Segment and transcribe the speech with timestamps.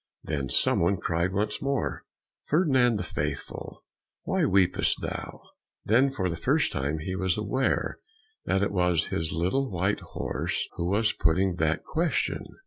[0.23, 2.05] Then some one cried once more,
[2.47, 3.83] "Ferdinand the Faithful,
[4.23, 5.41] why weepest thou?"
[5.85, 7.99] Then for the first time he was aware
[8.45, 12.43] that it was his little white horse who was putting that question.